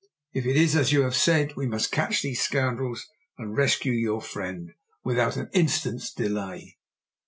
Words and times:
If 0.33 0.47
it 0.47 0.57
is 0.57 0.75
as 0.75 0.91
you 0.91 1.03
have 1.03 1.15
said, 1.15 1.55
we 1.55 1.67
must 1.67 1.91
catch 1.91 2.23
these 2.23 2.41
scoundrels 2.41 3.05
and 3.37 3.55
rescue 3.55 3.91
your 3.93 4.19
friend 4.19 4.71
without 5.03 5.37
an 5.37 5.49
instant's 5.53 6.11
delay!" 6.11 6.79